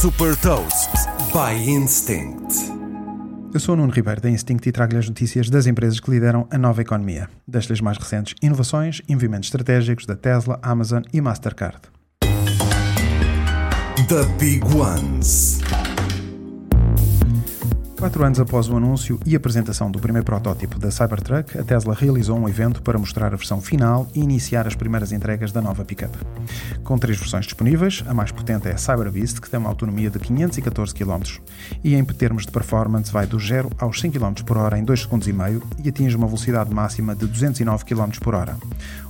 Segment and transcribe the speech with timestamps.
[0.00, 0.88] Super Toast
[1.30, 2.54] by Instinct.
[3.52, 6.48] Eu sou o Nuno Ribeiro da Instinct e trago-lhe as notícias das empresas que lideram
[6.50, 7.28] a nova economia.
[7.46, 11.82] Das mais recentes inovações e movimentos estratégicos da Tesla, Amazon e Mastercard.
[14.08, 15.59] The Big Ones.
[18.00, 22.38] Quatro anos após o anúncio e apresentação do primeiro protótipo da Cybertruck, a Tesla realizou
[22.38, 26.16] um evento para mostrar a versão final e iniciar as primeiras entregas da nova pickup.
[26.82, 30.18] Com três versões disponíveis, a mais potente é a Cyberbeast, que tem uma autonomia de
[30.18, 31.40] 514 km
[31.84, 35.02] e em termos de performance vai do 0 aos 100 km por hora em 2
[35.02, 38.56] segundos e meio e atinge uma velocidade máxima de 209 km por hora.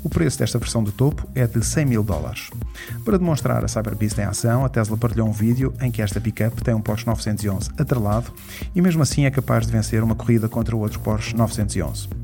[0.03, 2.51] O preço desta versão de topo é de 100 mil dólares.
[3.05, 6.61] Para demonstrar a Cyberbeast em ação, a Tesla partilhou um vídeo em que esta pickup
[6.65, 8.33] tem um Porsche 911 atrelado
[8.75, 12.20] e e mesmo assim é capaz de vencer uma corrida contra o outro Porsche 911.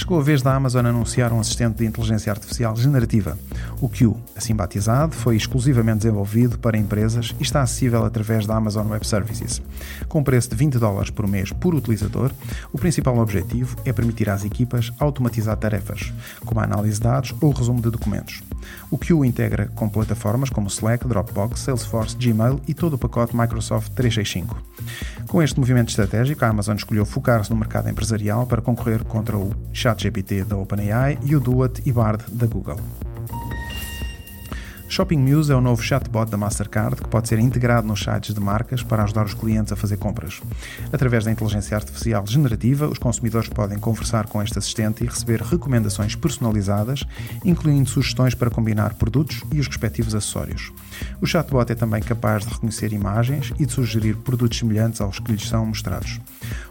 [0.00, 3.38] Chegou a vez da Amazon anunciar um assistente de inteligência artificial generativa.
[3.82, 8.88] O Q, assim batizado, foi exclusivamente desenvolvido para empresas e está acessível através da Amazon
[8.88, 9.60] Web Services.
[10.08, 12.32] Com preço de 20 dólares por mês por utilizador,
[12.72, 16.14] o principal objetivo é permitir às equipas automatizar tarefas,
[16.46, 18.42] como a análise de dados ou resumo de documentos.
[18.90, 23.92] O Q integra com plataformas como Slack, Dropbox, Salesforce, Gmail e todo o pacote Microsoft
[23.92, 24.56] 365.
[25.26, 29.54] Com este movimento estratégico, a Amazon escolheu focar-se no mercado empresarial para concorrer contra o
[29.72, 32.80] ChatGPT da OpenAI e o Duet e Bard da Google.
[34.90, 38.40] Shopping Muse é o novo chatbot da Mastercard que pode ser integrado nos sites de
[38.40, 40.42] marcas para ajudar os clientes a fazer compras.
[40.92, 46.16] Através da inteligência artificial generativa, os consumidores podem conversar com este assistente e receber recomendações
[46.16, 47.04] personalizadas,
[47.44, 50.72] incluindo sugestões para combinar produtos e os respectivos acessórios.
[51.22, 55.30] O chatbot é também capaz de reconhecer imagens e de sugerir produtos semelhantes aos que
[55.30, 56.18] lhes são mostrados.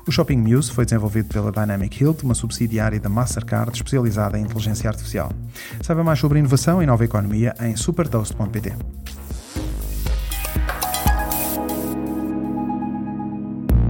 [0.07, 4.89] O Shopping Muse foi desenvolvido pela Dynamic Hilt, uma subsidiária da Mastercard especializada em inteligência
[4.89, 5.31] artificial.
[5.81, 8.73] Saiba mais sobre inovação e nova economia em super supertoast.pt.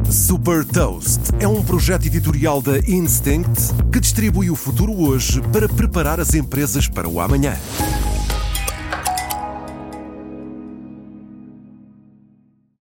[0.10, 6.20] Super Toast é um projeto editorial da Instinct que distribui o futuro hoje para preparar
[6.20, 7.56] as empresas para o amanhã.